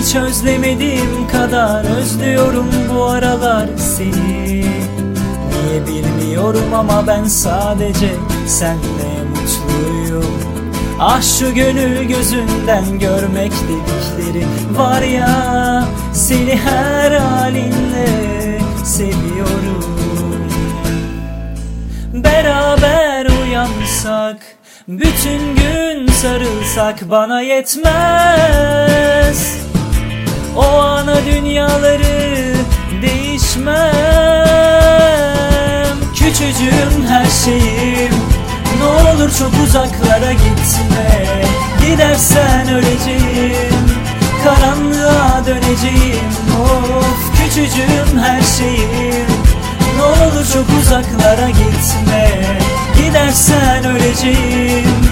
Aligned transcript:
Hiç 0.00 0.14
özlemediğim 0.14 1.28
kadar 1.32 1.98
özlüyorum 1.98 2.70
bu 2.94 3.04
aralar 3.04 3.68
seni. 3.76 4.64
Niye 5.50 5.86
bilmiyorum 5.86 6.74
ama 6.74 7.06
ben 7.06 7.24
sadece 7.24 8.10
senle 8.46 9.24
mutluyum. 9.30 10.40
Ah 11.00 11.22
şu 11.22 11.54
gönül 11.54 12.04
gözünden 12.04 12.98
görmek 12.98 13.52
dedikleri 13.52 14.46
var 14.78 15.02
ya 15.02 15.84
Seni 16.12 16.56
her 16.56 17.12
halinle 17.12 18.58
seviyorum. 18.84 20.50
Beraber 22.14 23.26
uyansak 23.26 24.36
Bütün 24.88 25.56
gün 25.56 26.06
sarılsak 26.06 27.10
bana 27.10 27.40
yetmez 27.40 28.80
dünyaları 31.80 32.54
değişmem. 33.02 33.80
Küçücüğüm 36.14 37.06
her 37.08 37.26
şeyim. 37.44 38.12
Ne 38.78 38.84
olur 38.84 39.30
çok 39.38 39.52
uzaklara 39.64 40.32
gitme. 40.32 41.26
Gidersen 41.86 42.68
öleceğim. 42.68 43.90
Karanlığa 44.44 45.46
döneceğim. 45.46 46.30
Of 46.62 47.32
küçücüğüm 47.38 48.18
her 48.18 48.42
şeyim. 48.42 49.26
Ne 49.96 50.02
olur 50.02 50.46
çok 50.52 50.66
uzaklara 50.82 51.48
gitme. 51.50 52.30
Gidersen 52.96 53.84
öleceğim 53.84 55.09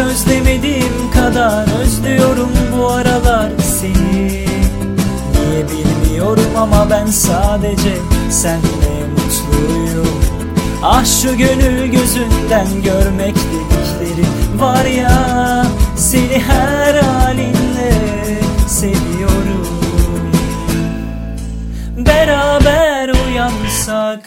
özlemediğim 0.00 1.10
kadar 1.14 1.66
özlüyorum 1.82 2.50
bu 2.76 2.88
aralar 2.88 3.50
seni. 3.62 4.46
Niye 5.32 5.64
bilmiyorum 5.68 6.50
ama 6.56 6.90
ben 6.90 7.06
sadece 7.06 7.96
senle 8.30 9.06
mutluyum. 9.12 10.20
Ah 10.82 11.04
şu 11.04 11.36
gönül 11.36 11.86
gözünden 11.86 12.82
görmek 12.84 13.34
dedikleri 13.34 14.26
var 14.60 14.84
ya 14.84 15.66
Seni 15.96 16.42
her 16.42 16.94
halinle 16.94 17.92
seviyorum. 18.68 19.66
Beraber 21.96 23.08
uyansak 23.08 24.20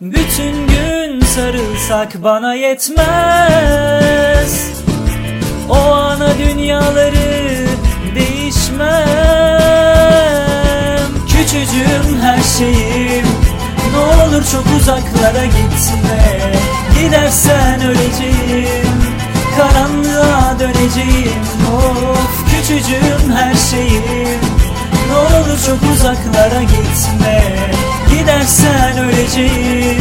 Bütün 0.00 0.66
gün 0.66 1.20
sarılsak 1.20 2.22
bana 2.22 2.54
yetmez 2.54 4.39
Küçücüğüm 11.60 12.20
her 12.22 12.42
şeyim. 12.58 13.26
Ne 13.92 13.98
olur 13.98 14.44
çok 14.52 14.64
uzaklara 14.80 15.44
gitme. 15.44 16.52
Gidersen 17.00 17.80
öleceğim. 17.82 18.86
Karanlığa 19.56 20.58
döneceğim. 20.60 21.42
Of 21.72 22.50
küçücüğüm 22.50 23.32
her 23.32 23.54
şeyim. 23.54 24.40
Ne 25.08 25.16
olur 25.16 25.58
çok 25.66 25.92
uzaklara 25.92 26.62
gitme. 26.62 27.42
Gidersen 28.10 28.98
öleceğim 28.98 29.99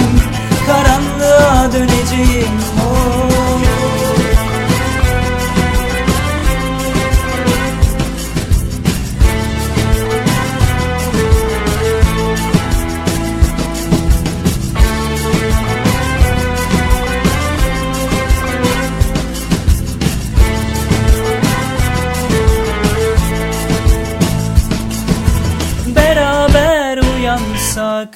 Uyansak 27.29 28.09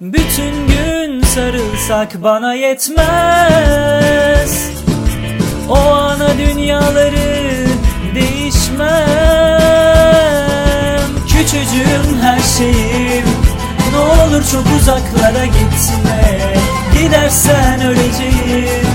Bütün 0.00 0.66
gün 0.66 1.22
sarılsak 1.22 2.22
bana 2.22 2.54
yetmez. 2.54 3.90
O 5.68 5.78
ana 5.78 6.38
dünyaları 6.38 7.66
değişmem. 8.14 8.90
Küçücüğüm 11.28 12.20
her 12.22 12.40
şeyim 12.58 13.26
Ne 13.92 13.98
olur 13.98 14.44
çok 14.52 14.64
uzaklara 14.80 15.44
gitme. 15.44 16.38
Gidersen 16.98 17.80
öleceğim 17.80 18.86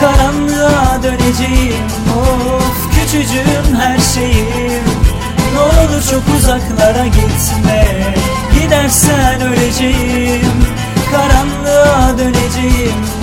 Karanlığa 0.00 1.02
döneceğim. 1.02 1.86
Of 2.16 2.94
küçücüğüm 2.94 3.76
her 3.80 3.98
şeyim 3.98 4.84
ne 5.54 5.60
olur 5.60 6.02
çok 6.10 6.22
uzaklara 6.38 7.06
gitme 7.06 8.23
Gidersen 8.74 9.40
öleceğim 9.40 10.52
Karanlığa 11.10 12.18
döneceğim. 12.18 13.13